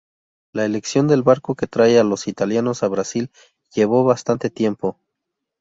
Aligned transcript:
La 0.51 0.65
elección 0.65 1.07
del 1.07 1.21
barco 1.21 1.53
que 1.53 1.67
trae 1.67 1.99
a 1.99 2.03
los 2.03 2.27
italianos 2.27 2.81
a 2.81 2.87
Brasil 2.87 3.29
llevó 3.71 4.03
bastante 4.03 4.49
tiempo. 4.49 4.97